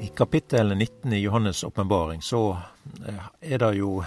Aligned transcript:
I 0.00 0.08
kapittel 0.08 0.74
19 0.74 1.12
i 1.12 1.26
Johannes' 1.26 1.64
åpenbaring 1.64 2.22
så 2.22 2.58
eh, 3.06 3.14
er 3.40 3.58
det 3.58 3.72
jo 3.80 4.04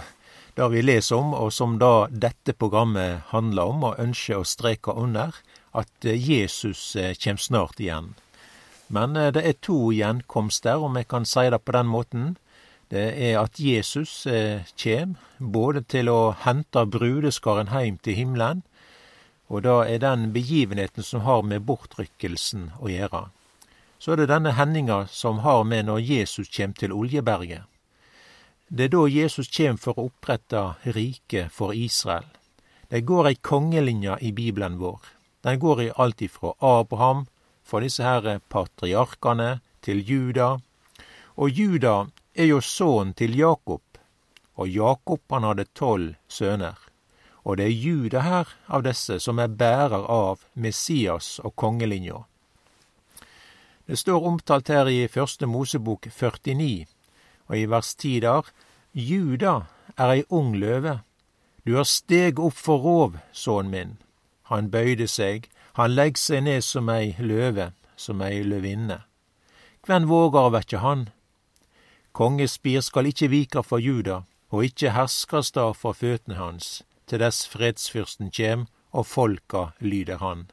det 0.56 0.68
vi 0.72 0.82
leser 0.82 1.18
om, 1.18 1.34
og 1.36 1.52
som 1.52 1.74
da 1.80 2.06
dette 2.08 2.54
programmet 2.56 3.26
handler 3.28 3.72
om, 3.74 3.84
og 3.84 4.00
ønsker 4.00 4.40
å 4.40 4.46
streke 4.48 4.94
under, 4.96 5.36
at 5.76 6.06
eh, 6.08 6.16
Jesus 6.16 6.94
kommer 6.94 7.18
kjem 7.20 7.40
snart 7.44 7.82
igjen. 7.84 8.08
Men 8.88 9.16
det 9.36 9.44
er 9.44 9.60
to 9.60 9.92
gjenkomster, 9.92 10.80
om 10.80 10.96
jeg 10.96 11.08
kan 11.12 11.28
si 11.28 11.44
det 11.52 11.60
på 11.60 11.76
den 11.76 11.92
måten. 11.92 12.24
Det 12.92 13.04
er 13.28 13.38
at 13.40 13.60
Jesus 13.60 14.26
kjem, 14.76 15.14
både 15.38 15.84
til 15.84 16.08
å 16.12 16.32
hente 16.44 16.86
brudeskaren 16.88 17.72
heim 17.72 18.00
til 18.00 18.16
himmelen, 18.16 18.64
og 19.48 19.64
da 19.68 19.82
er 19.84 20.00
den 20.00 20.30
begivenheten 20.32 21.04
som 21.04 21.24
har 21.28 21.44
med 21.44 21.64
bortrykkelsen 21.68 22.70
å 22.80 22.92
gjøre 22.92 23.26
så 24.02 24.12
er 24.12 24.18
det 24.18 24.32
denne 24.32 24.50
hendinga 24.58 25.04
som 25.06 25.44
har 25.46 25.60
med 25.62 25.86
når 25.86 26.00
Jesus 26.02 26.48
kjem 26.50 26.72
til 26.74 26.90
Oljeberget. 26.90 27.68
Det 28.66 28.88
er 28.88 28.90
da 28.90 29.02
Jesus 29.06 29.46
kjem 29.46 29.76
for 29.78 29.94
å 29.94 30.08
opprette 30.08 30.62
riket 30.96 31.52
for 31.54 31.70
Israel. 31.70 32.26
Det 32.90 33.04
går 33.06 33.28
ei 33.30 33.38
kongelinje 33.38 34.16
i 34.18 34.32
Bibelen 34.34 34.80
vår. 34.80 34.98
Den 35.46 35.60
går 35.62 35.82
i 35.84 35.92
alt 36.02 36.24
ifra 36.26 36.50
Abraham, 36.58 37.28
fra 37.62 37.82
disse 37.84 38.02
her 38.02 38.40
patriarkene, 38.50 39.60
til 39.86 40.02
Juda. 40.02 40.56
Og 41.38 41.54
Juda 41.54 41.94
er 42.34 42.50
jo 42.50 42.58
sønnen 42.58 43.14
til 43.14 43.38
Jakob, 43.38 43.86
og 44.58 44.68
Jakob 44.68 45.22
han 45.30 45.46
hadde 45.46 45.68
tolv 45.78 46.18
sønner. 46.26 46.74
Og 47.46 47.62
det 47.62 47.70
er 47.70 47.78
Juda 47.86 48.26
her 48.26 48.50
av 48.66 48.82
disse 48.82 49.22
som 49.22 49.38
er 49.38 49.54
bærer 49.62 50.10
av 50.10 50.42
Messias 50.54 51.38
og 51.44 51.54
kongelinja. 51.54 52.24
Det 53.86 53.98
står 53.98 54.26
omtalt 54.26 54.68
her 54.68 54.86
i 54.86 55.08
Første 55.08 55.46
Mosebok 55.46 56.06
49, 56.10 56.86
og 57.46 57.58
i 57.58 57.64
vers 57.66 57.94
10 57.94 58.20
der, 58.20 58.42
Juda 58.94 59.54
er 59.98 60.12
ei 60.12 60.22
ung 60.30 60.54
løve. 60.56 61.00
Du 61.66 61.74
har 61.76 61.88
steg 61.88 62.38
opp 62.38 62.54
for 62.54 62.78
rov, 62.78 63.16
sønnen 63.32 63.70
min. 63.70 63.96
Han 64.50 64.70
bøyde 64.70 65.08
seg, 65.08 65.48
han 65.74 65.94
legg 65.96 66.18
seg 66.18 66.44
ned 66.44 66.62
som 66.62 66.90
ei 66.92 67.14
løve, 67.18 67.72
som 67.96 68.22
ei 68.22 68.42
løvinne. 68.42 69.02
Kven 69.82 70.06
vågar 70.06 70.52
å 70.52 70.78
han? 70.78 71.08
Kongespir 72.12 72.82
skal 72.84 73.08
ikkje 73.08 73.28
vika 73.32 73.62
for 73.62 73.80
Juda, 73.80 74.22
og 74.52 74.64
ikkje 74.68 74.92
herskarstad 74.92 75.74
for 75.80 75.96
føtene 75.96 76.36
hans, 76.36 76.82
til 77.06 77.18
dess 77.24 77.46
fredsfyrsten 77.48 78.30
kjem 78.30 78.66
og 78.92 79.06
folka 79.06 79.72
lyder 79.80 80.20
han. 80.20 80.50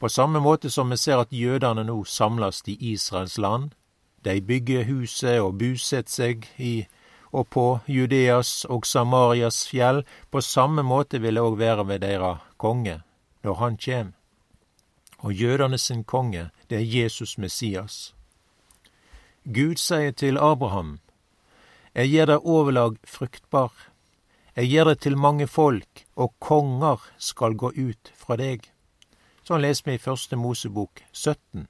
På 0.00 0.08
samme 0.08 0.40
måte 0.40 0.70
som 0.70 0.90
vi 0.90 0.96
ser 0.96 1.20
at 1.20 1.32
jødene 1.32 1.84
nå 1.84 1.98
samles 2.08 2.62
i 2.66 2.76
Israels 2.92 3.36
land. 3.38 3.74
De 4.24 4.40
bygger 4.40 4.88
huset 4.88 5.40
og 5.40 5.58
bosetter 5.60 6.12
seg 6.12 6.46
i 6.56 6.86
og 7.32 7.50
på 7.52 7.64
Judeas 7.86 8.64
og 8.64 8.86
Samarias 8.86 9.66
fjell. 9.68 10.02
På 10.30 10.40
samme 10.40 10.82
måte 10.82 11.20
vil 11.20 11.36
det 11.36 11.44
òg 11.44 11.58
være 11.60 11.86
ved 11.86 12.00
deres 12.00 12.40
konge, 12.56 13.02
når 13.44 13.54
han 13.60 13.76
kjem. 13.76 14.14
Og 15.18 15.32
jødene 15.32 15.78
sin 15.78 16.04
konge, 16.04 16.48
det 16.70 16.78
er 16.78 17.02
Jesus 17.02 17.38
Messias. 17.38 18.14
Gud 19.44 19.76
sier 19.76 20.10
til 20.12 20.38
Abraham, 20.38 20.98
Jeg 21.94 22.08
gir 22.08 22.26
deg 22.26 22.46
overlag 22.46 22.96
fruktbar. 23.04 23.72
Jeg 24.56 24.68
gir 24.70 24.84
deg 24.84 25.00
til 25.00 25.16
mange 25.16 25.46
folk, 25.46 26.06
og 26.16 26.34
konger 26.38 27.02
skal 27.18 27.54
gå 27.54 27.72
ut 27.76 28.12
fra 28.14 28.36
deg. 28.36 28.70
Sånn 29.50 29.64
leser 29.64 29.88
vi 29.88 29.94
i 29.96 29.98
Første 29.98 30.36
Mosebok 30.38 31.00
17. 31.10 31.64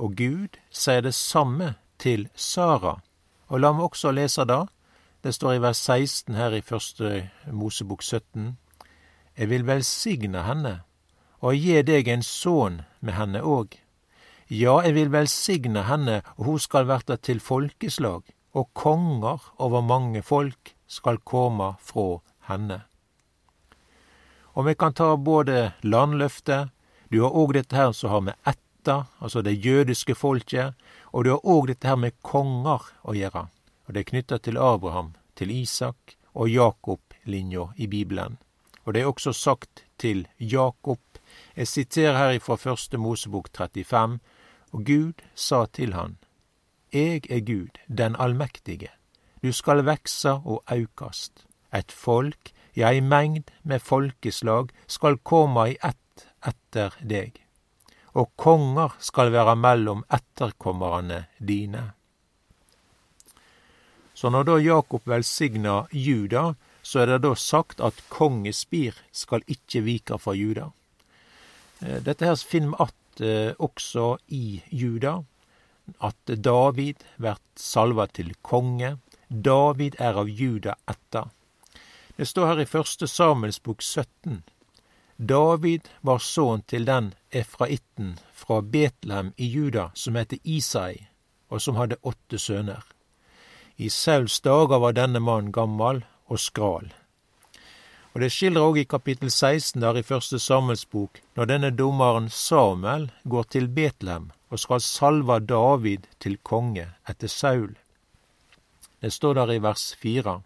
Og 0.00 0.14
Gud 0.16 0.54
sier 0.72 1.02
det 1.04 1.12
samme 1.12 1.74
til 2.00 2.22
Sara. 2.32 2.94
Og 3.52 3.60
la 3.60 3.74
meg 3.76 3.90
også 3.90 4.08
lese 4.16 4.46
da. 4.48 4.62
Det 5.20 5.34
står 5.36 5.58
i 5.58 5.60
vers 5.66 5.82
16 5.84 6.38
her 6.38 6.56
i 6.56 6.62
Første 6.64 7.10
Mosebok 7.52 8.00
17. 8.00 8.54
Jeg 9.36 9.50
vil 9.50 9.66
velsigne 9.68 10.46
henne 10.46 10.72
og 11.44 11.58
gi 11.60 11.76
deg 11.90 12.08
en 12.08 12.24
sønn 12.24 12.80
med 13.04 13.18
henne 13.18 13.44
òg. 13.44 13.76
Ja, 14.48 14.78
jeg 14.80 14.96
vil 14.96 15.12
velsigne 15.12 15.84
henne, 15.90 16.22
og 16.40 16.48
hun 16.48 16.64
skal 16.64 16.88
verte 16.88 17.18
til 17.20 17.44
folkeslag, 17.44 18.24
og 18.56 18.72
konger 18.72 19.44
over 19.60 19.84
mange 19.84 20.24
folk 20.24 20.72
skal 20.88 21.20
komme 21.20 21.74
fra 21.84 22.22
henne. 22.48 22.80
Og 24.56 24.70
vi 24.72 24.74
kan 24.74 24.96
ta 24.96 25.12
både 25.20 25.74
landløftet 25.84 26.72
du 27.10 27.20
har 27.22 27.32
òg 27.32 27.54
dette 27.56 27.76
her 27.76 27.92
som 27.92 28.10
har 28.10 28.20
med 28.20 28.36
ætta, 28.46 29.06
altså 29.18 29.42
det 29.42 29.58
jødiske 29.64 30.14
folket, 30.14 30.74
og 31.12 31.24
du 31.24 31.30
har 31.30 31.44
òg 31.44 31.70
dette 31.70 31.88
her 31.88 31.96
med 31.96 32.16
konger 32.22 32.84
å 33.02 33.14
gjøre. 33.16 33.48
Og 33.86 33.94
det 33.94 34.00
er 34.00 34.10
knytta 34.10 34.38
til 34.38 34.60
Abraham, 34.60 35.14
til 35.36 35.50
Isak 35.50 36.16
og 36.34 36.50
Jakob-linja 36.52 37.70
i 37.76 37.86
Bibelen. 37.86 38.36
Og 38.84 38.94
det 38.94 39.02
er 39.02 39.10
også 39.10 39.32
sagt 39.32 39.84
til 39.98 40.26
Jakob. 40.38 41.00
Jeg 41.56 41.68
siterer 41.68 42.16
her 42.16 42.36
ifra 42.36 42.56
første 42.56 42.98
Mosebok 42.98 43.48
35. 43.56 44.18
Og 44.72 44.84
Gud 44.84 45.24
sa 45.34 45.64
til 45.66 45.94
han, 45.94 46.18
Eg 46.92 47.26
er 47.30 47.40
Gud, 47.40 47.80
den 47.88 48.16
allmektige. 48.16 48.88
Du 49.42 49.52
skal 49.52 49.84
veksa 49.84 50.40
og 50.44 50.62
aukast. 50.66 51.44
Et 51.72 51.92
folk, 51.92 52.52
ja, 52.76 52.88
ei 52.88 53.00
mengd 53.00 53.50
med 53.62 53.84
folkeslag, 53.84 54.72
skal 54.88 55.18
koma 55.18 55.68
i 55.68 55.76
ett 55.84 56.00
etter 56.46 56.94
deg, 57.00 57.38
og 58.18 58.30
konger 58.36 58.94
skal 59.02 59.32
være 59.34 59.56
mellom 59.58 60.04
etterkommerne 60.12 61.24
dine. 61.38 61.90
Så 64.18 64.30
når 64.34 64.48
da 64.48 64.56
Jakob 64.58 65.04
velsigna 65.06 65.84
Juda, 65.94 66.54
så 66.82 67.02
er 67.02 67.12
det 67.12 67.22
da 67.22 67.34
sagt 67.38 67.80
at 67.84 68.00
kongespir 68.10 68.96
skal 69.14 69.44
ikke 69.46 69.84
vike 69.86 70.18
fra 70.18 70.34
Juda. 70.34 70.70
Eh, 71.80 72.00
dette 72.02 72.26
her 72.26 72.36
finner 72.36 72.68
vi 72.68 72.84
att 72.84 73.20
eh, 73.20 73.52
også 73.58 74.18
i 74.26 74.62
Juda, 74.70 75.24
at 75.98 76.26
David 76.26 77.04
blir 77.16 77.38
salva 77.54 78.06
til 78.06 78.34
konge. 78.42 78.96
David 79.28 80.00
er 80.00 80.18
av 80.18 80.28
Juda 80.28 80.74
etter. 80.90 81.30
Det 82.16 82.26
står 82.26 82.46
her 82.46 82.60
i 82.60 82.66
første 82.66 83.06
Samuels 83.06 83.60
bok 83.62 83.82
17 83.82 84.42
David 85.18 85.88
var 86.00 86.20
sønn 86.22 86.62
til 86.70 86.84
den 86.86 87.10
efraitten 87.34 88.12
fra 88.32 88.60
Betlehem 88.62 89.32
i 89.36 89.48
Juda 89.50 89.88
som 89.94 90.14
heter 90.14 90.38
Isai, 90.44 91.08
og 91.50 91.62
som 91.62 91.74
hadde 91.74 91.98
åtte 92.06 92.38
sønner. 92.38 92.84
I 93.76 93.88
Sauls 93.90 94.38
dager 94.40 94.78
var 94.78 94.94
denne 94.94 95.18
mannen 95.18 95.50
gammel 95.52 96.04
og 96.30 96.38
skral. 96.38 96.92
Og 98.14 98.20
Det 98.20 98.30
skildrer 98.32 98.62
òg 98.62 98.78
i 98.78 98.86
kapittel 98.86 99.30
16 99.30 99.82
der 99.82 99.98
i 99.98 100.06
første 100.06 100.38
sammelsbok, 100.38 101.18
når 101.34 101.50
denne 101.50 101.70
dommeren 101.70 102.30
Samuel 102.30 103.10
går 103.24 103.50
til 103.50 103.68
Betlehem 103.68 104.30
og 104.50 104.58
skal 104.58 104.80
salve 104.80 105.40
David 105.40 106.06
til 106.20 106.38
konge 106.42 106.88
etter 107.08 107.28
Saul. 107.28 107.74
Det 109.02 109.12
står 109.12 109.34
der 109.34 109.52
i 109.52 109.62
vers 109.62 109.96
4. 109.98 110.40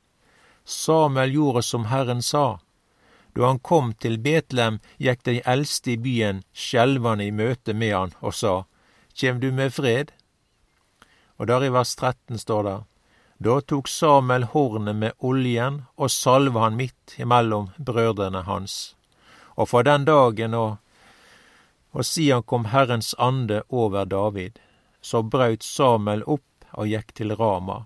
Samuel 0.64 1.32
gjorde 1.32 1.62
som 1.62 1.84
Herren 1.92 2.22
sa, 2.22 2.58
da 3.32 3.46
han 3.46 3.58
kom 3.58 3.92
til 3.94 4.18
Betlehem, 4.20 4.78
gikk 4.98 5.24
de 5.24 5.40
eldste 5.48 5.94
i 5.94 6.00
byen 6.00 6.42
skjelvende 6.52 7.24
i 7.24 7.32
møte 7.32 7.72
med 7.74 7.94
han 7.96 8.14
og 8.20 8.36
sa, 8.36 8.54
Kjem 9.16 9.40
du 9.40 9.50
med 9.52 9.72
fred? 9.72 10.12
Og 11.36 11.48
der 11.48 11.64
i 11.64 11.72
vers 11.72 11.94
13 11.96 12.38
står 12.38 12.62
det, 12.68 12.78
Da 13.44 13.60
tok 13.60 13.88
Samuel 13.88 14.44
hornet 14.52 14.96
med 14.96 15.16
oljen 15.18 15.82
og 15.96 16.10
salva 16.10 16.66
han 16.66 16.76
midt 16.76 17.16
imellom 17.18 17.72
brødrene 17.78 18.44
hans. 18.46 18.94
Og 19.56 19.68
fra 19.68 19.82
den 19.82 20.04
dagen 20.04 20.54
og, 20.54 20.76
og 21.92 22.04
siden 22.04 22.42
kom 22.42 22.68
Herrens 22.72 23.14
ande 23.18 23.62
over 23.68 24.04
David, 24.04 24.60
så 25.00 25.22
brøt 25.22 25.64
Samuel 25.64 26.22
opp 26.24 26.68
og 26.72 26.88
gikk 26.88 27.12
til 27.16 27.34
Rama. 27.36 27.82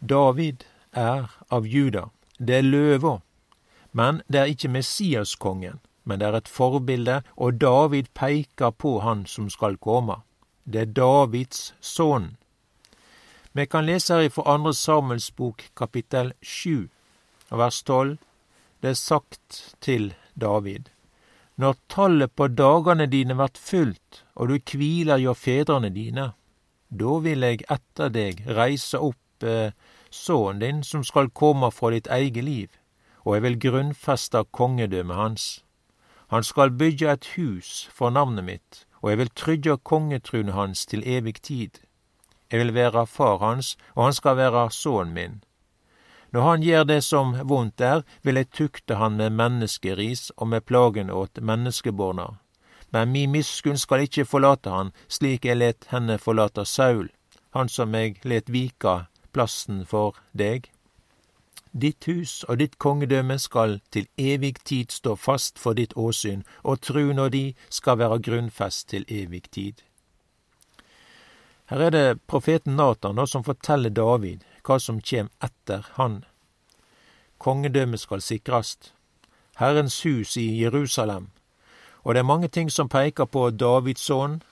David 0.00 0.66
er 0.92 1.30
av 1.50 1.66
Juda, 1.66 2.10
det 2.38 2.60
er 2.60 2.66
løva 2.66 3.18
men 3.92 4.22
det 4.28 4.40
er 4.40 4.52
ikke 4.52 4.68
Messiaskongen, 4.68 5.80
men 6.04 6.20
det 6.20 6.28
er 6.28 6.36
et 6.38 6.48
forbilde, 6.48 7.22
og 7.36 7.60
David 7.60 8.10
peker 8.14 8.70
på 8.70 8.98
han 9.00 9.26
som 9.26 9.50
skal 9.50 9.76
komme. 9.76 10.20
Det 10.64 10.80
er 10.80 10.92
Davids 10.94 11.74
sønn. 11.80 12.36
Vi 13.52 13.66
kan 13.66 13.86
lese 13.86 14.14
her 14.14 14.30
fra 14.30 14.54
andre 14.54 14.74
Samuels 14.74 15.30
bok 15.30 15.64
kapittel 15.76 16.32
sju, 16.42 16.88
vers 17.50 17.82
tolv. 17.82 18.18
Det 18.80 18.90
er 18.90 18.98
sagt 18.98 19.76
til 19.80 20.14
David. 20.40 20.88
Når 21.56 21.76
tallet 21.88 22.32
på 22.32 22.46
dagane 22.48 23.06
dine 23.06 23.36
vert 23.36 23.58
fullt, 23.58 24.22
og 24.34 24.48
du 24.48 24.58
kviler 24.64 25.18
hjå 25.20 25.34
fedrene 25.34 25.90
dine, 25.92 26.30
da 26.88 27.16
vil 27.20 27.44
eg 27.44 27.66
etter 27.68 28.08
deg 28.14 28.40
reise 28.56 28.98
opp 29.02 29.44
eh, 29.44 29.74
sønnen 30.10 30.62
din 30.62 30.80
som 30.86 31.04
skal 31.04 31.28
komme 31.30 31.68
fra 31.74 31.90
ditt 31.92 32.08
eget 32.08 32.44
liv, 32.44 32.68
og 33.24 33.34
jeg 33.34 33.42
vil 33.42 33.60
grunnfeste 33.60 34.44
kongedømmet 34.52 35.16
hans. 35.16 35.64
Han 36.30 36.44
skal 36.44 36.70
bygge 36.70 37.12
et 37.12 37.26
hus 37.36 37.88
for 37.92 38.10
navnet 38.10 38.44
mitt, 38.44 38.86
og 39.02 39.10
jeg 39.10 39.18
vil 39.18 39.30
trygge 39.34 39.76
kongetrunet 39.76 40.54
hans 40.54 40.86
til 40.86 41.02
evig 41.06 41.42
tid. 41.42 41.70
Jeg 42.50 42.60
vil 42.60 42.74
være 42.74 43.06
far 43.06 43.38
hans, 43.38 43.76
og 43.94 44.04
han 44.04 44.12
skal 44.12 44.36
være 44.36 44.70
sønnen 44.70 45.14
min. 45.14 45.42
Når 46.32 46.42
han 46.42 46.62
gjør 46.62 46.84
det 46.84 47.04
som 47.04 47.34
vondt 47.48 47.80
er, 47.80 48.02
vil 48.22 48.38
jeg 48.38 48.50
tukte 48.50 48.94
han 48.94 49.16
med 49.18 49.34
menneskeris 49.34 50.30
og 50.36 50.48
med 50.48 50.60
plagen 50.60 51.10
åt 51.10 51.42
menneskeborna. 51.42 52.38
Men 52.92 53.10
mi 53.12 53.26
miskunn 53.26 53.78
skal 53.78 54.06
ikke 54.06 54.24
forlate 54.24 54.70
han, 54.70 54.92
slik 55.08 55.44
jeg 55.44 55.58
let 55.58 55.86
henne 55.90 56.18
forlate 56.18 56.64
Saul, 56.64 57.08
han 57.54 57.68
som 57.68 57.94
jeg 57.94 58.18
let 58.24 58.50
vika 58.50 59.10
plassen 59.32 59.84
for 59.86 60.18
deg. 60.32 60.70
Ditt 61.72 62.04
hus 62.04 62.44
og 62.48 62.58
ditt 62.58 62.78
kongedømme 62.78 63.38
skal 63.38 63.80
til 63.90 64.08
evig 64.18 64.56
tid 64.64 64.90
stå 64.90 65.14
fast 65.14 65.58
for 65.58 65.72
ditt 65.78 65.92
åsyn, 65.96 66.42
og 66.64 66.80
truen 66.80 67.18
og 67.18 67.30
di 67.32 67.54
skal 67.70 67.98
være 67.98 68.18
grunnfest 68.18 68.88
til 68.88 69.04
evig 69.08 69.42
tid. 69.50 69.74
Her 71.70 71.80
er 71.80 71.90
det 71.90 72.20
profeten 72.26 72.76
Natan 72.76 73.26
som 73.26 73.44
forteller 73.46 73.90
David 73.90 74.42
hva 74.66 74.78
som 74.78 74.98
kjem 75.00 75.30
etter 75.38 75.86
han. 75.94 76.24
Kongedømmet 77.38 78.00
skal 78.00 78.20
sikrast. 78.20 78.92
Herrens 79.56 80.02
hus 80.02 80.36
i 80.36 80.62
Jerusalem. 80.62 81.30
Og 82.02 82.14
det 82.14 82.18
er 82.18 82.26
mange 82.26 82.48
ting 82.48 82.70
som 82.70 82.88
peker 82.88 83.24
på 83.24 83.50
Davids 83.50 84.00
sønn, 84.00 84.42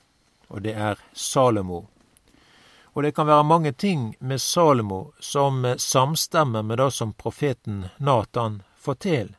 og 0.48 0.62
det 0.64 0.74
er 0.76 0.94
Salomo. 1.12 1.88
Og 2.98 3.04
det 3.04 3.12
kan 3.14 3.28
være 3.28 3.44
mange 3.46 3.70
ting 3.72 4.16
med 4.18 4.40
Salomo 4.42 5.12
som 5.20 5.62
samstemmer 5.78 6.62
med 6.66 6.80
det 6.80 6.90
som 6.90 7.12
profeten 7.14 7.84
Natan 7.96 8.62
forteller. 8.74 9.36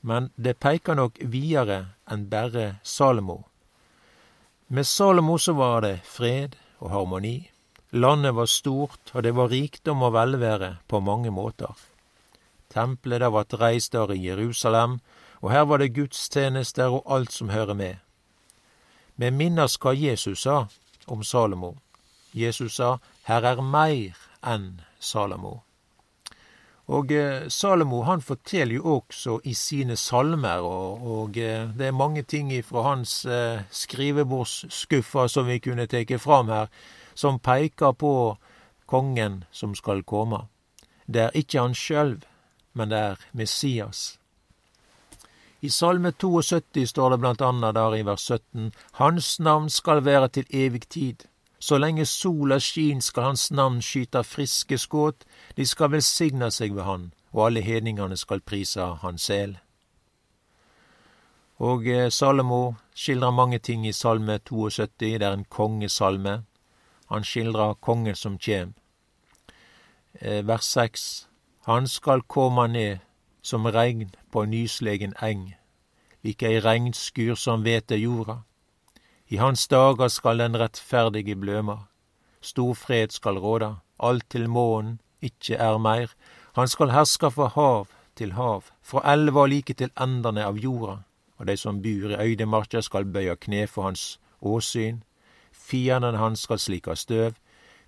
Men 0.00 0.30
det 0.34 0.56
peker 0.58 0.96
nok 0.98 1.20
videre 1.22 1.76
enn 2.10 2.24
bare 2.32 2.80
Salomo. 2.82 3.44
Med 4.66 4.86
Salomo 4.86 5.36
så 5.38 5.54
var 5.54 5.84
det 5.84 6.00
fred 6.02 6.56
og 6.80 6.90
harmoni. 6.90 7.52
Landet 7.90 8.34
var 8.34 8.50
stort, 8.50 9.12
og 9.12 9.22
det 9.22 9.32
var 9.38 9.52
rikdom 9.54 10.02
og 10.02 10.16
velvære 10.16 10.72
på 10.88 11.00
mange 11.00 11.30
måter. 11.30 11.76
Tempelet 12.74 13.22
der 13.22 13.30
ble 13.30 13.60
reist 13.60 13.92
der 13.92 14.10
i 14.10 14.26
Jerusalem, 14.26 14.98
og 15.38 15.52
her 15.54 15.68
var 15.70 15.78
det 15.78 15.94
gudstjenester 15.94 16.98
og 16.98 17.06
alt 17.06 17.30
som 17.30 17.54
hører 17.54 17.78
med. 17.78 17.94
Vi 19.14 19.30
minnes 19.30 19.78
hva 19.78 19.94
Jesus 19.94 20.42
sa 20.48 20.64
om 21.06 21.22
Salomo. 21.22 21.76
Jesus 22.34 22.76
sa, 22.78 22.98
her 23.26 23.44
er 23.44 23.62
meir 23.62 24.16
enn 24.46 24.80
Salomo. 25.00 25.60
Og 26.90 27.12
eh, 27.14 27.46
Salomo 27.48 28.02
han 28.02 28.22
forteller 28.22 28.74
jo 28.74 28.96
også 28.96 29.38
i 29.46 29.54
sine 29.54 29.96
salmer, 29.96 30.64
og, 30.66 31.06
og 31.06 31.38
eh, 31.38 31.68
det 31.78 31.86
er 31.86 31.94
mange 31.94 32.22
ting 32.22 32.50
fra 32.66 32.82
hans 32.88 33.24
eh, 33.26 33.62
skrivebordsskuffer 33.70 35.30
som 35.30 35.46
vi 35.46 35.60
kunne 35.62 35.86
teke 35.86 36.18
fram 36.18 36.50
her, 36.50 36.66
som 37.14 37.38
peker 37.38 37.92
på 37.92 38.36
kongen 38.90 39.44
som 39.52 39.74
skal 39.74 40.02
komme. 40.02 40.48
Det 41.06 41.28
er 41.28 41.38
ikke 41.38 41.62
han 41.62 41.74
sjøl, 41.78 42.18
men 42.74 42.90
det 42.90 42.98
er 42.98 43.22
Messias. 43.32 44.18
I 45.62 45.68
Salme 45.68 46.10
72 46.12 46.88
står 46.88 47.10
det 47.10 47.20
blant 47.20 47.42
annet 47.44 47.76
der 47.76 47.94
i 47.94 48.04
vers 48.06 48.22
17, 48.26 48.72
Hans 48.98 49.34
navn 49.40 49.68
skal 49.70 50.04
være 50.04 50.28
til 50.28 50.46
evig 50.50 50.88
tid. 50.88 51.26
Så 51.60 51.78
lenge 51.78 52.06
sola 52.06 52.58
skin 52.58 53.00
skal 53.00 53.22
hans 53.22 53.50
navn 53.50 53.82
skyta 53.82 54.22
friske 54.22 54.78
skudd, 54.78 55.26
de 55.56 55.66
skal 55.66 55.92
velsigna 55.92 56.48
seg 56.50 56.72
ved 56.74 56.82
han, 56.82 57.12
og 57.32 57.46
alle 57.46 57.60
hedningane 57.60 58.16
skal 58.16 58.40
prisa 58.40 58.94
hans 59.02 59.28
sel. 59.28 59.58
Og 61.60 61.86
eh, 61.86 62.10
Salomo 62.10 62.74
skildrer 62.94 63.30
mange 63.30 63.58
ting 63.58 63.86
i 63.86 63.92
Salme 63.92 64.38
72, 64.38 64.88
det 65.00 65.22
er 65.22 65.32
en 65.32 65.44
kongesalme. 65.44 66.42
Han 67.10 67.24
skildrer 67.24 67.74
kongen 67.74 68.16
som 68.16 68.38
kjem. 68.38 68.72
Eh, 70.14 70.46
vers 70.48 70.64
6. 70.64 71.28
Han 71.66 71.86
skal 71.86 72.22
koma 72.22 72.66
ned 72.66 72.98
som 73.42 73.66
regn 73.66 74.14
på 74.32 74.44
nyslegen 74.44 75.14
eng, 75.22 75.54
like 76.22 76.46
ei 76.46 76.60
regnskur 76.60 77.34
som 77.34 77.64
vete 77.64 77.96
jorda. 77.96 78.40
I 79.30 79.36
hans 79.38 79.68
dager 79.68 80.08
skal 80.10 80.40
den 80.42 80.56
rettferdige 80.58 81.36
bløma. 81.38 81.76
Stor 82.42 82.74
fred 82.74 83.12
skal 83.14 83.38
råda, 83.38 83.76
alt 84.02 84.24
til 84.30 84.48
månen 84.50 84.96
ikkje 85.22 85.54
er 85.54 85.78
meir. 85.78 86.10
Han 86.58 86.66
skal 86.66 86.90
herska 86.90 87.30
fra 87.30 87.46
hav 87.54 87.86
til 88.18 88.32
hav, 88.34 88.64
fra 88.82 89.04
elva 89.12 89.44
like 89.46 89.76
til 89.78 89.92
endane 89.94 90.42
av 90.42 90.58
jorda. 90.58 90.96
Og 91.38 91.46
dei 91.46 91.56
som 91.56 91.78
bur 91.78 92.10
i 92.10 92.18
øydemarka 92.18 92.82
skal 92.82 93.06
bøya 93.06 93.38
kne 93.38 93.68
for 93.70 93.86
hans 93.86 94.18
åsyn. 94.42 95.04
Fiendene 95.54 96.18
hans 96.18 96.42
skal 96.42 96.58
slika 96.58 96.98
støv. 96.98 97.38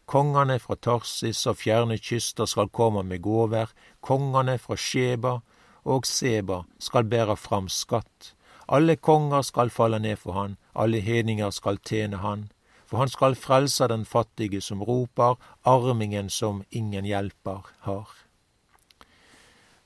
Kongane 0.06 0.61
fra 0.62 0.79
Tarsis 0.79 1.43
og 1.50 1.59
fjerne 1.59 1.99
kyster 1.99 2.47
skal 2.47 2.71
komme 2.71 3.03
med 3.03 3.19
gåver. 3.23 3.75
Kongane 4.00 4.61
fra 4.62 4.77
Sheba 4.77 5.41
og 5.85 6.06
Seba 6.06 6.62
skal 6.79 7.05
bæra 7.11 7.35
fram 7.35 7.69
skatt. 7.69 8.37
Alle 8.69 8.94
konger 8.97 9.43
skal 9.43 9.71
falle 9.71 9.99
ned 9.99 10.17
for 10.17 10.39
han, 10.39 10.56
alle 10.72 11.00
hedninger 11.00 11.50
skal 11.50 11.78
tjene 11.78 12.22
han, 12.22 12.48
for 12.86 12.98
han 12.98 13.08
skal 13.08 13.36
frelse 13.36 13.88
den 13.88 14.04
fattige 14.04 14.60
som 14.60 14.82
roper, 14.82 15.36
armingen 15.64 16.30
som 16.30 16.64
ingen 16.70 17.04
hjelper 17.04 17.66
har. 17.88 18.08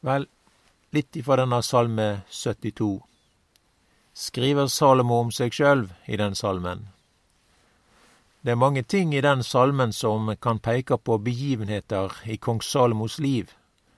Vel, 0.00 0.26
litt 0.90 1.16
ifra 1.16 1.40
denne 1.42 1.62
salme 1.62 2.08
72 2.30 3.00
skriver 4.16 4.66
Salomo 4.72 5.18
om 5.20 5.30
seg 5.34 5.52
sjøl 5.52 5.90
i 6.08 6.16
den 6.16 6.34
salmen. 6.34 6.86
Det 8.40 8.54
er 8.54 8.60
mange 8.62 8.82
ting 8.82 9.12
i 9.14 9.20
den 9.20 9.42
salmen 9.42 9.92
som 9.92 10.30
kan 10.40 10.60
peke 10.62 10.96
på 10.96 11.18
begivenheter 11.18 12.14
i 12.24 12.36
kong 12.40 12.62
Salomos 12.62 13.18
liv, 13.18 13.50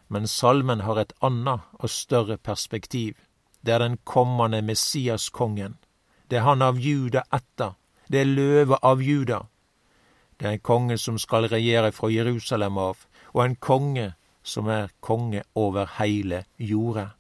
men 0.09 0.27
salmen 0.27 0.83
har 0.83 0.99
et 0.99 1.13
annet 1.23 1.61
og 1.79 1.91
større 1.93 2.39
perspektiv. 2.39 3.15
Det 3.63 3.75
er 3.75 3.85
den 3.85 3.99
kommende 4.05 4.63
Messias-kongen. 4.63 5.77
Det 6.29 6.37
er 6.37 6.45
han 6.45 6.63
av 6.63 6.79
Juda 6.81 7.23
etter. 7.33 7.75
Det 8.09 8.21
er 8.21 8.29
løvet 8.29 8.79
av 8.85 9.03
Juda. 9.03 9.47
Det 10.37 10.47
er 10.47 10.57
en 10.57 10.65
konge 10.65 10.99
som 11.01 11.19
skal 11.19 11.49
regjere 11.49 11.91
fra 11.93 12.11
Jerusalem 12.13 12.79
av, 12.79 13.07
og 13.33 13.45
en 13.45 13.57
konge 13.57 14.13
som 14.43 14.69
er 14.69 14.93
konge 15.01 15.43
over 15.55 15.89
heile 15.99 16.45
jorda. 16.57 17.11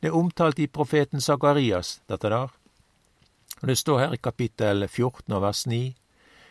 Det 0.00 0.10
er 0.10 0.16
omtalt 0.16 0.58
i 0.62 0.68
profeten 0.70 1.20
Sakarias, 1.20 2.00
dette 2.08 2.30
der. 2.30 2.54
Og 3.60 3.66
Det 3.66 3.78
står 3.78 3.98
her 3.98 4.14
i 4.14 4.22
kapittel 4.22 4.88
14 4.88 5.32
og 5.32 5.42
vers 5.42 5.66
9. 5.66 5.96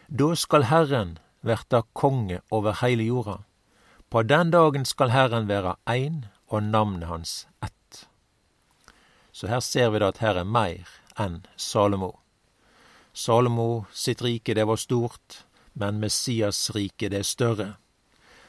Da 0.09 0.35
skal 0.35 0.67
Herren 0.69 1.17
verta 1.41 1.81
konge 1.93 2.41
over 2.51 2.73
heile 2.81 3.03
jorda. 3.03 3.37
På 4.09 4.23
den 4.23 4.51
dagen 4.51 4.85
skal 4.85 5.09
Herren 5.09 5.47
være 5.47 5.75
ein, 5.87 6.25
og 6.47 6.63
navnet 6.63 7.07
hans 7.07 7.47
ett. 7.63 8.07
Så 9.31 9.47
her 9.47 9.59
ser 9.59 9.89
vi 9.89 9.99
da 9.99 10.07
at 10.13 10.21
her 10.21 10.37
er 10.37 10.43
meir 10.45 11.04
enn 11.19 11.45
Salomo. 11.55 12.19
Salomo 13.13 13.85
sitt 13.93 14.21
rike, 14.21 14.53
det 14.53 14.65
var 14.65 14.75
stort, 14.75 15.45
men 15.73 15.99
Messias 15.99 16.69
rike, 16.75 17.09
det 17.09 17.23
er 17.23 17.27
større. 17.27 17.69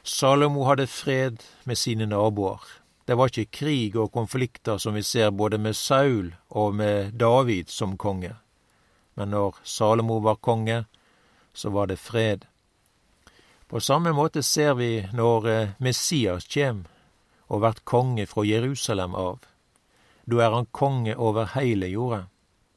Salomo 0.02 0.64
hadde 0.66 0.87
fred 0.87 1.42
med 1.64 1.78
sine 1.78 2.06
naboer. 2.06 2.62
Det 3.06 3.14
var 3.14 3.30
ikke 3.30 3.58
krig 3.58 3.96
og 3.96 4.12
konflikter 4.12 4.78
som 4.82 4.94
vi 4.94 5.02
ser 5.02 5.30
både 5.30 5.58
med 5.58 5.76
Saul 5.76 6.35
og 6.49 6.75
med 6.75 7.14
David 7.14 7.70
som 7.70 7.96
konge. 7.96 8.35
Men 9.14 9.30
når 9.30 9.58
Salomo 9.62 10.18
var 10.18 10.42
konge, 10.42 10.85
så 11.54 11.70
var 11.70 11.87
det 11.87 11.96
fred. 11.96 12.46
På 13.66 13.80
samme 13.80 14.12
måte 14.12 14.42
ser 14.42 14.75
vi 14.75 15.06
når 15.12 15.49
eh, 15.49 15.68
Messias 15.78 16.46
kjem 16.46 16.85
og 17.49 17.62
vert 17.62 17.85
konge 17.85 18.26
fra 18.26 18.44
Jerusalem 18.46 19.14
av. 19.14 19.38
Da 20.26 20.42
er 20.42 20.54
han 20.54 20.66
konge 20.70 21.16
over 21.16 21.50
heile 21.54 21.88
jorda. 21.90 22.26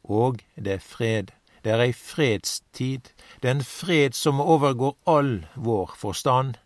Og 0.09 0.41
det 0.55 0.73
er 0.73 0.83
fred. 0.83 1.31
Det 1.63 1.71
er 1.71 1.83
ei 1.83 1.93
fredstid. 1.93 3.11
Det 3.41 3.49
er 3.49 3.57
en 3.59 3.67
fred 3.67 4.15
som 4.17 4.41
overgår 4.41 4.95
all 5.05 5.45
vår 5.55 5.93
forstand. 5.97 6.57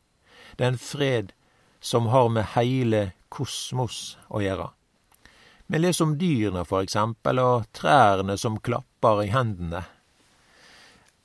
Det 0.57 0.65
er 0.65 0.75
en 0.75 0.79
fred 0.79 1.33
som 1.81 2.07
har 2.13 2.29
med 2.31 2.53
heile 2.55 3.11
kosmos 3.33 4.15
å 4.29 4.41
gjøre. 4.43 4.69
Vi 5.67 5.79
leser 5.79 6.05
om 6.05 6.15
dyrene, 6.19 6.63
for 6.69 6.85
eksempel, 6.85 7.39
og 7.41 7.67
trærne 7.73 8.37
som 8.37 8.59
klapper 8.61 9.23
i 9.23 9.31
hendene. 9.33 9.81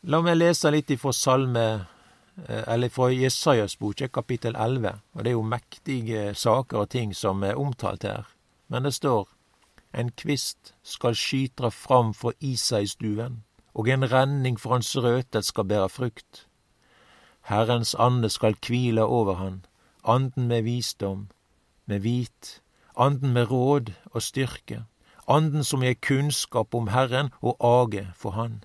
La 0.08 0.22
meg 0.24 0.38
lese 0.38 0.70
litt 0.72 0.90
ifra 0.94 1.12
Salme, 1.12 1.66
eh, 2.46 2.64
eller 2.66 2.88
fra 2.88 3.10
Jesajas 3.12 3.76
bok, 3.78 4.02
kapittel 4.12 4.56
11. 4.56 5.02
Og 5.14 5.24
det 5.24 5.30
er 5.30 5.36
jo 5.36 5.42
mektige 5.42 6.34
saker 6.34 6.84
og 6.84 6.90
ting 6.90 7.14
som 7.14 7.42
er 7.44 7.58
omtalt 7.58 8.06
her. 8.06 8.24
Men 8.68 8.82
det 8.82 8.94
står 8.94 9.28
en 9.98 10.10
kvist 10.14 10.74
skal 10.82 11.16
skytra 11.18 11.68
fram 11.74 12.12
for 12.14 12.32
Isaistuven, 12.40 13.42
og 13.74 13.88
en 13.88 14.06
renning 14.12 14.60
for 14.60 14.72
hans 14.72 14.96
røtet 14.96 15.44
skal 15.44 15.64
bære 15.64 15.88
frukt. 15.88 16.46
Herrens 17.48 17.94
ande 17.98 18.30
skal 18.30 18.54
kvile 18.54 19.02
over 19.04 19.34
han, 19.34 19.64
anden 20.04 20.48
med 20.48 20.62
visdom, 20.62 21.28
med 21.86 22.00
hvit, 22.00 22.62
anden 22.98 23.32
med 23.32 23.50
råd 23.50 23.92
og 24.04 24.22
styrke, 24.22 24.84
anden 25.28 25.64
som 25.64 25.82
gir 25.82 25.98
kunnskap 26.08 26.74
om 26.74 26.88
Herren 26.88 27.30
og 27.42 27.56
age 27.60 28.08
for 28.14 28.30
Han. 28.30 28.64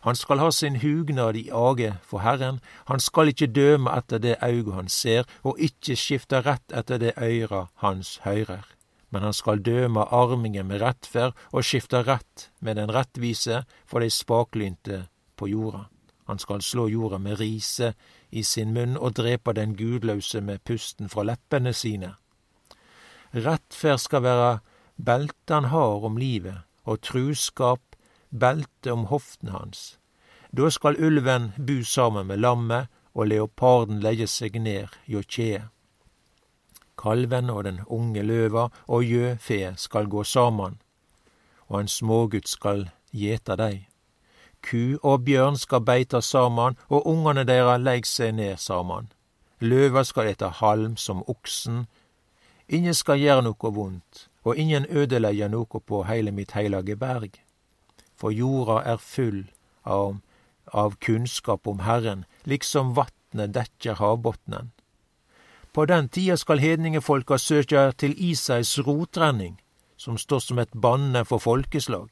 Han 0.00 0.16
skal 0.16 0.38
ha 0.38 0.50
sin 0.50 0.80
hugnad 0.80 1.34
i 1.34 1.48
age 1.52 1.94
for 2.02 2.18
Herren, 2.18 2.60
han 2.88 3.00
skal 3.00 3.28
ikkje 3.28 3.46
døme 3.46 3.92
etter 3.98 4.18
det 4.18 4.36
auget 4.40 4.74
han 4.74 4.88
ser, 4.88 5.24
og 5.42 5.60
ikkje 5.60 5.96
skifte 5.96 6.40
rett 6.40 6.72
etter 6.72 6.98
det 6.98 7.12
øyra 7.20 7.66
hans 7.74 8.20
høyrer. 8.24 8.79
Men 9.10 9.22
han 9.26 9.34
skal 9.34 9.62
døme 9.62 10.04
armingen 10.14 10.68
med 10.70 10.82
rettferd 10.82 11.38
og 11.50 11.66
skifte 11.66 12.02
rett 12.06 12.50
med 12.60 12.78
den 12.78 12.92
rettvise 12.94 13.64
for 13.86 14.00
dei 14.00 14.10
spaklynte 14.14 15.06
på 15.36 15.50
jorda. 15.50 15.88
Han 16.30 16.38
skal 16.38 16.62
slå 16.62 16.86
jorda 16.88 17.18
med 17.18 17.40
rise 17.40 17.94
i 18.30 18.44
sin 18.46 18.74
munn 18.74 18.94
og 18.96 19.16
drepe 19.18 19.52
den 19.56 19.74
gudløse 19.74 20.40
med 20.40 20.62
pusten 20.62 21.10
fra 21.10 21.24
leppene 21.26 21.72
sine. 21.74 22.12
Rettferd 23.34 23.98
skal 23.98 24.22
være 24.22 24.52
beltet 24.94 25.54
han 25.54 25.70
har 25.74 26.06
om 26.06 26.18
livet, 26.18 26.62
og 26.84 27.00
truskap 27.02 27.96
beltet 28.30 28.92
om 28.92 29.08
hoftene 29.10 29.56
hans. 29.56 29.98
Da 30.54 30.70
skal 30.70 30.98
ulven 30.98 31.52
bu 31.58 31.82
sammen 31.84 32.26
med 32.26 32.42
lammet, 32.42 32.86
og 33.14 33.26
leoparden 33.26 33.98
legge 34.02 34.26
seg 34.30 34.60
ned 34.62 34.90
hjå 35.10 35.22
kjeet. 35.26 35.66
Kalven 37.00 37.50
og 37.50 37.64
den 37.64 37.80
unge 37.86 38.22
løva 38.22 38.68
og 38.86 39.04
gjøfe 39.04 39.74
skal 39.80 40.08
gå 40.12 40.24
saman, 40.24 40.78
og 41.68 41.80
en 41.80 41.88
smågutt 41.88 42.48
skal 42.48 42.90
gjeta 43.16 43.56
dei. 43.56 43.86
Ku 44.60 45.00
og 45.02 45.24
bjørn 45.24 45.56
skal 45.56 45.80
beita 45.80 46.20
saman, 46.20 46.76
og 46.88 47.06
ungane 47.08 47.46
deira 47.48 47.78
legg 47.80 48.04
seg 48.06 48.34
ned 48.36 48.60
saman. 48.60 49.08
Løva 49.60 50.04
skal 50.04 50.28
ete 50.34 50.50
halm 50.60 50.96
som 50.96 51.22
oksen. 51.26 51.86
Ingen 52.68 52.94
skal 52.94 53.20
gjere 53.20 53.42
noko 53.42 53.72
vondt, 53.72 54.28
og 54.44 54.56
ingen 54.56 54.86
ødelegge 54.90 55.48
noko 55.48 55.80
på 55.80 56.04
heile 56.04 56.32
mitt 56.32 56.52
heilage 56.52 56.96
berg 56.96 57.40
for 58.20 58.34
jorda 58.36 58.82
er 58.84 59.00
full 59.00 59.44
av, 59.88 60.20
av 60.76 60.98
kunnskap 61.00 61.68
om 61.70 61.80
Herren, 61.86 62.26
liksom 62.44 62.92
vatnet 62.98 63.54
dekker 63.56 63.96
havbotnen. 64.00 64.74
På 65.72 65.86
den 65.86 66.08
tida 66.08 66.36
skal 66.36 66.58
hedningefolka 66.58 67.38
søkja 67.38 67.92
til 67.92 68.14
Isais 68.18 68.78
rotrenning, 68.78 69.60
som 69.96 70.18
står 70.18 70.38
som 70.38 70.58
et 70.58 70.72
banne 70.74 71.22
for 71.24 71.38
folkeslag, 71.38 72.08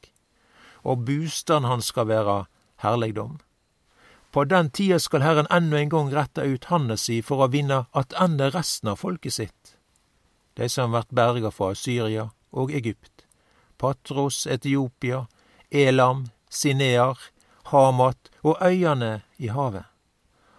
og 0.83 1.05
bustaden 1.05 1.67
hans 1.67 1.91
skal 1.91 2.07
være 2.07 2.45
herlegdom. 2.79 3.39
På 4.31 4.45
den 4.45 4.69
tida 4.69 4.99
skal 4.99 5.25
Herren 5.25 5.49
ennå 5.51 5.77
en 5.77 5.89
gang 5.89 6.13
rette 6.13 6.45
ut 6.45 6.69
handa 6.71 6.95
si 6.97 7.19
for 7.25 7.43
å 7.43 7.49
vinne 7.51 7.81
attende 7.91 8.51
resten 8.53 8.93
av 8.93 9.01
folket 9.03 9.35
sitt, 9.35 9.75
de 10.55 10.69
som 10.69 10.95
vert 10.95 11.11
berga 11.11 11.51
fra 11.51 11.73
Syria 11.75 12.29
og 12.51 12.71
Egypt, 12.71 13.25
Patros, 13.77 14.45
Etiopia, 14.47 15.25
Elam, 15.71 16.29
Sinear, 16.49 17.17
Hamat 17.73 18.31
og 18.43 18.61
øyane 18.63 19.21
i 19.37 19.51
havet. 19.51 19.83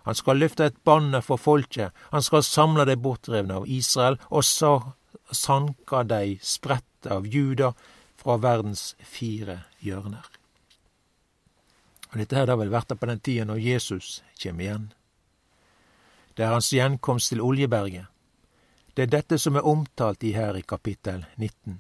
Han 0.04 0.16
skal 0.16 0.40
løfte 0.40 0.64
et 0.70 0.78
banne 0.84 1.20
for 1.22 1.40
folket, 1.40 1.92
han 2.10 2.22
skal 2.22 2.44
samle 2.46 2.86
dei 2.88 2.96
bortrevne 2.96 3.60
av 3.60 3.68
Israel, 3.68 4.18
og 4.30 4.44
så 4.44 4.72
sanka 5.32 6.02
dei 6.08 6.38
spredte 6.42 7.12
av 7.12 7.26
Juda 7.26 7.72
fra 8.20 8.36
verdens 8.40 8.94
fire 9.04 9.60
hjørner. 9.84 10.24
Og 12.10 12.18
Dette 12.18 12.36
her 12.36 12.48
da 12.48 12.56
vel 12.58 12.72
vært 12.72 12.96
på 12.98 13.06
den 13.06 13.20
tida 13.20 13.44
når 13.46 13.60
Jesus 13.62 14.22
kjem 14.40 14.60
igjen. 14.60 14.88
Det 16.34 16.46
er 16.46 16.56
hans 16.56 16.72
gjenkomst 16.72 17.30
til 17.30 17.44
Oljeberget. 17.44 18.08
Det 18.96 19.06
er 19.06 19.14
dette 19.14 19.38
som 19.38 19.56
er 19.56 19.68
omtalt 19.68 20.24
i 20.26 20.32
her 20.34 20.56
i 20.58 20.66
kapittel 20.66 21.22
19 21.36 21.78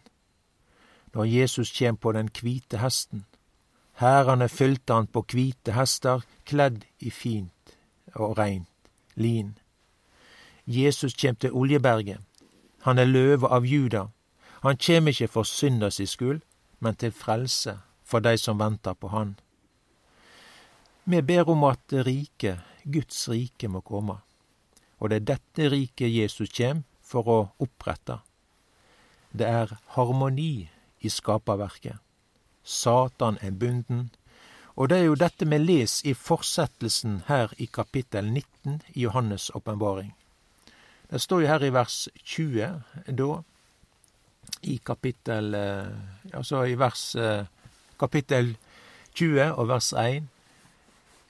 når 1.14 1.24
Jesus 1.24 1.72
kjem 1.74 1.96
på 1.96 2.12
den 2.12 2.28
kvite 2.30 2.78
hesten. 2.78 3.24
Hærene 4.00 4.48
fylte 4.48 4.94
han 4.94 5.06
på 5.06 5.22
kvite 5.22 5.74
hester, 5.74 6.22
kledd 6.44 6.84
i 6.98 7.10
fint 7.10 7.52
og 8.14 8.38
reint 8.38 8.68
lin. 9.14 9.58
Jesus 10.66 11.14
kjem 11.14 11.36
til 11.36 11.52
Oljeberget. 11.52 12.18
Han 12.82 12.98
er 12.98 13.04
løve 13.04 13.48
av 13.48 13.66
Juda. 13.66 14.06
Han 14.62 14.76
kjem 14.76 15.08
ikkje 15.10 15.28
for 15.28 15.48
synda 15.48 15.90
si 15.90 16.06
skuld, 16.06 16.40
men 16.80 16.94
til 16.94 17.12
frelse 17.12 17.78
for 18.04 18.24
dei 18.24 18.36
som 18.38 18.58
ventar 18.58 18.94
på 18.94 19.08
Han. 19.08 19.36
Vi 21.04 21.22
ber 21.22 21.48
om 21.50 21.64
at 21.64 21.92
riket, 21.92 22.60
Guds 22.84 23.28
rike, 23.28 23.68
må 23.68 23.80
komme. 23.80 24.20
Og 24.98 25.10
det 25.10 25.16
er 25.16 25.28
dette 25.34 25.70
riket 25.72 26.12
Jesus 26.12 26.52
kjem 26.52 26.84
for 27.02 27.28
å 27.28 27.38
opprette. 27.58 28.20
Det 29.32 29.46
er 29.46 29.76
harmoni 29.96 30.68
i 31.00 31.08
skaperverket. 31.08 31.96
Satan 32.62 33.38
er 33.40 33.50
bunden. 33.50 34.10
Og 34.76 34.88
det 34.88 34.98
er 34.98 35.04
jo 35.08 35.18
dette 35.18 35.46
vi 35.48 35.58
leser 35.58 36.10
i 36.10 36.14
fortsettelsen 36.14 37.22
her 37.26 37.52
i 37.58 37.66
kapittel 37.66 38.30
19 38.32 38.82
i 38.94 39.06
Johannes' 39.06 39.50
åpenbaring. 39.54 40.14
Det 41.10 41.20
står 41.20 41.40
jo 41.40 41.46
her 41.46 41.64
i 41.64 41.72
vers 41.74 42.08
20 42.24 42.68
da, 43.18 43.30
i 44.62 44.80
kapittel 44.86 45.54
Altså 46.32 46.64
i 46.64 46.74
vers 46.78 47.14
eh, 47.16 47.46
kapittel 47.98 48.56
20 49.14 49.54
og 49.54 49.68
vers 49.68 49.92
1. 49.92 50.28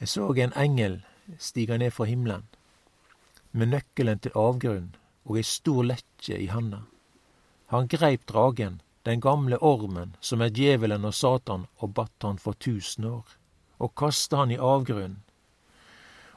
Jeg 0.01 0.09
så 0.09 0.33
en 0.33 0.53
engel 0.57 1.01
stige 1.39 1.79
ned 1.79 1.91
fra 1.91 2.05
himmelen, 2.05 2.45
med 3.53 3.67
nøkkelen 3.67 4.19
til 4.19 4.33
avgrunnen 4.35 4.95
og 5.25 5.37
ei 5.37 5.43
stor 5.43 5.83
lekkje 5.85 6.39
i 6.39 6.47
handa. 6.51 6.83
Han 7.71 7.89
greip 7.89 8.27
dragen, 8.29 8.81
den 9.03 9.21
gamle 9.21 9.57
ormen, 9.59 10.17
som 10.21 10.41
er 10.41 10.53
djevelen 10.53 11.05
og 11.05 11.15
Satan, 11.15 11.67
og 11.81 11.95
batt 11.97 12.27
han 12.27 12.39
for 12.39 12.59
tusen 12.59 13.05
år, 13.09 13.25
og 13.81 13.95
kasta 13.97 14.43
han 14.43 14.53
i 14.53 14.61
avgrunnen, 14.61 15.23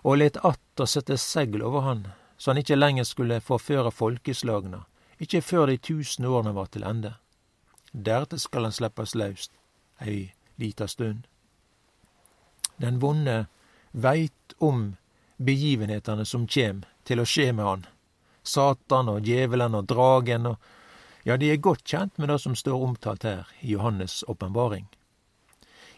og 0.03 0.19
let 0.19 0.39
atter 0.43 0.87
sette 0.87 1.17
segl 1.19 1.63
over 1.63 1.85
han, 1.87 2.07
så 2.37 2.51
han 2.51 2.59
ikke 2.59 2.75
lenger 2.75 3.07
skulle 3.07 3.43
forføre 3.43 3.91
folkeslagna, 3.91 4.83
ikke 5.19 5.41
før 5.41 5.69
de 5.71 5.77
tusen 5.77 6.25
årene 6.27 6.51
var 6.55 6.71
til 6.71 6.83
ende. 6.83 7.13
Deretter 7.93 8.41
skal 8.41 8.67
han 8.67 8.75
slippes 8.75 9.13
løst 9.15 9.53
ei 10.01 10.33
lita 10.59 10.87
stund. 10.87 11.27
Den 12.77 12.99
vonde 12.99 13.45
veit 13.91 14.55
om 14.57 14.95
begivenhetene 15.37 16.25
som 16.25 16.47
kjem 16.47 16.81
til 17.07 17.21
å 17.21 17.27
skje 17.27 17.51
med 17.53 17.65
han, 17.65 17.85
Satan 18.43 19.11
og 19.11 19.23
djevelen 19.23 19.77
og 19.77 19.87
dragen 19.87 20.49
og 20.51 20.71
ja, 21.23 21.37
de 21.37 21.51
er 21.51 21.61
godt 21.63 21.85
kjent 21.87 22.17
med 22.19 22.29
det 22.29 22.39
som 22.43 22.55
står 22.55 22.83
omtalt 22.83 23.23
her 23.23 23.47
i 23.61 23.75
Johannes' 23.75 24.23
åpenbaring. 24.27 24.87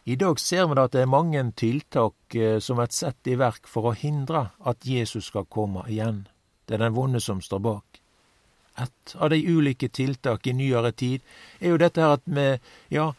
I 0.05 0.15
dag 0.22 0.39
ser 0.39 0.67
vi 0.70 0.77
at 0.77 0.94
det 0.94 1.01
er 1.01 1.10
mange 1.10 1.41
tiltak 1.58 2.36
eh, 2.38 2.60
som 2.62 2.77
blir 2.77 2.91
satt 2.94 3.25
i 3.25 3.38
verk 3.41 3.65
for 3.65 3.89
å 3.89 3.96
hindre 3.98 4.51
at 4.62 4.86
Jesus 4.86 5.32
skal 5.32 5.48
komme 5.50 5.82
igjen. 5.89 6.27
Det 6.70 6.77
er 6.77 6.84
den 6.86 6.94
vonde 6.94 7.22
som 7.25 7.41
står 7.41 7.63
bak. 7.65 8.01
Et 8.77 9.15
av 9.17 9.32
de 9.34 9.39
ulike 9.41 9.89
tiltak 9.89 10.46
i 10.46 10.53
nyere 10.53 10.91
tid 10.91 11.24
er 11.60 11.74
jo 11.74 11.82
dette 11.82 12.03
her 12.03 12.20
at 12.20 12.25
vi, 12.25 12.46
ja, 12.94 13.13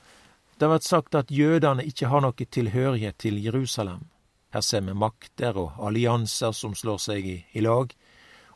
det 0.61 0.71
vært 0.71 0.87
sagt 0.87 1.19
at 1.19 1.33
jødene 1.35 1.83
ikke 1.91 2.13
har 2.13 2.23
noe 2.23 2.47
tilhørighet 2.47 3.19
til 3.19 3.43
Jerusalem. 3.43 4.07
Her 4.55 4.63
ser 4.63 4.87
vi 4.87 4.95
makter 4.95 5.59
og 5.59 5.81
allianser 5.83 6.55
som 6.55 6.79
slår 6.79 7.03
seg 7.03 7.27
i, 7.27 7.39
i 7.53 7.67
lag 7.67 7.91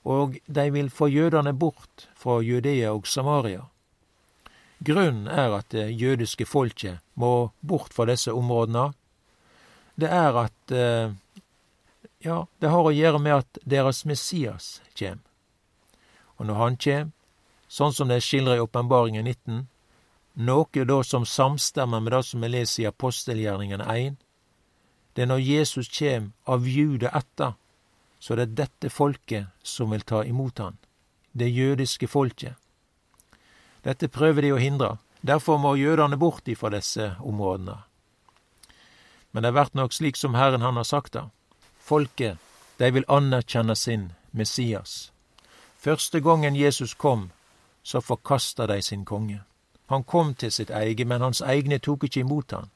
og 0.04 0.38
de 0.46 0.70
vil 0.72 0.90
få 0.90 1.08
jødene 1.08 1.52
bort 1.52 2.08
fra 2.16 2.40
Judea 2.40 2.92
og 2.92 3.06
Samaria. 3.06 3.66
Grunnen 4.84 5.28
er 5.28 5.52
at 5.58 5.68
det 5.70 5.90
jødiske 6.00 6.46
folket 6.46 7.00
må 7.14 7.50
bort 7.60 7.92
fra 7.92 8.06
disse 8.08 8.32
områdene. 8.32 8.92
Det 10.00 10.08
er 10.08 10.44
at 10.46 10.72
eh, 10.72 11.12
Ja, 12.20 12.44
det 12.60 12.68
har 12.68 12.84
å 12.84 12.92
gjøre 12.92 13.18
med 13.18 13.32
at 13.32 13.58
deres 13.64 14.04
Messias 14.04 14.82
kjem. 14.92 15.22
Og 16.36 16.46
når 16.46 16.58
han 16.58 16.76
kjem, 16.76 17.12
sånn 17.68 17.94
som 17.96 18.08
det 18.08 18.18
er 18.20 18.24
skildra 18.24 18.56
i 18.58 18.60
Åpenbaringen 18.60 19.24
19, 19.24 19.62
noe 20.36 20.84
da 20.84 20.98
som 21.04 21.24
samstemmer 21.24 22.00
med 22.00 22.12
det 22.12 22.22
som 22.28 22.44
vi 22.44 22.50
leser 22.52 22.82
i 22.82 22.88
apostelgjerningen 22.90 23.80
1, 23.80 24.18
det 25.16 25.24
er 25.24 25.30
når 25.32 25.40
Jesus 25.44 25.88
kjem 25.88 26.30
av 26.44 26.68
jude 26.68 27.08
etter, 27.08 27.56
så 28.20 28.36
det 28.36 28.42
er 28.42 28.56
dette 28.64 28.90
folket 28.92 29.48
som 29.64 29.90
vil 29.90 30.04
ta 30.04 30.22
imot 30.24 30.60
han, 30.60 30.76
det 31.32 31.48
jødiske 31.48 32.08
folket. 32.08 32.54
Dette 33.82 34.08
prøver 34.12 34.44
de 34.44 34.52
å 34.52 34.60
hindre, 34.60 34.98
derfor 35.24 35.58
må 35.58 35.74
jødene 35.80 36.20
bort 36.20 36.48
ifra 36.48 36.70
disse 36.74 37.14
områdene. 37.24 37.78
Men 39.32 39.46
det 39.46 39.54
vert 39.56 39.74
nok 39.74 39.94
slik 39.96 40.18
som 40.20 40.34
Herren 40.34 40.62
han 40.62 40.76
har 40.76 40.84
sagt 40.84 41.14
det. 41.16 41.24
Folket, 41.80 42.38
de 42.76 42.90
vil 42.92 43.08
anerkjenne 43.08 43.76
sin 43.76 44.10
Messias. 44.32 45.12
Første 45.80 46.20
gangen 46.20 46.56
Jesus 46.56 46.94
kom, 46.94 47.30
så 47.82 48.00
forkasta 48.00 48.66
de 48.66 48.82
sin 48.82 49.04
konge. 49.04 49.40
Han 49.86 50.04
kom 50.04 50.34
til 50.34 50.52
sitt 50.52 50.70
eige, 50.70 51.04
men 51.04 51.22
hans 51.24 51.40
egne 51.40 51.78
tok 51.78 52.04
ikke 52.04 52.20
imot 52.20 52.52
han. 52.52 52.68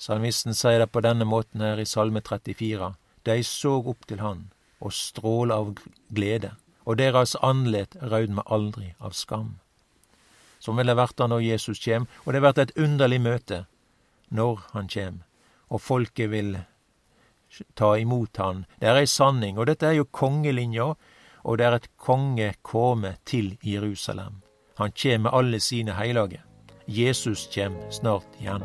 Salmisten 0.00 0.56
sier 0.56 0.80
det 0.82 0.90
på 0.92 1.00
denne 1.04 1.24
måten 1.24 1.62
her 1.64 1.78
i 1.80 1.86
Salme 1.86 2.20
34. 2.20 2.90
De 3.24 3.42
så 3.44 3.78
opp 3.80 4.06
til 4.08 4.20
han 4.24 4.48
og 4.80 4.94
stråla 4.96 5.58
av 5.60 5.74
glede, 6.08 6.54
og 6.88 6.96
deres 6.96 7.36
andlet 7.44 7.96
raudma 8.00 8.42
aldri 8.46 8.94
av 8.98 9.12
skam. 9.12 9.58
som 10.60 10.76
vil 10.76 10.86
det 10.86 10.96
verta 10.98 11.26
når 11.26 11.40
Jesus 11.40 11.80
kjem, 11.80 12.06
og 12.24 12.34
det 12.34 12.42
vert 12.44 12.58
et 12.60 12.74
underlig 12.76 13.20
møte 13.24 13.64
når 14.28 14.60
han 14.74 14.90
kjem, 14.92 15.22
og 15.72 15.80
folket 15.80 16.30
vil 16.30 16.58
ta 17.74 17.94
imot 17.98 18.36
han. 18.36 18.66
Det 18.78 18.90
er 18.90 19.00
ei 19.00 19.08
sanning, 19.08 19.58
og 19.58 19.70
dette 19.70 19.88
er 19.88 19.96
jo 19.98 20.04
kongelinja, 20.04 20.92
og 21.42 21.58
det 21.58 21.66
er 21.66 21.78
et 21.78 21.88
konge 21.96 22.52
komme 22.62 23.16
til 23.24 23.56
Jerusalem. 23.64 24.42
Han 24.76 24.92
kjem 24.92 25.26
med 25.26 25.34
alle 25.34 25.60
sine 25.60 25.96
heilage. 25.96 26.44
Jesus 26.86 27.48
kjem 27.48 27.76
snart 27.90 28.28
igjen. 28.40 28.64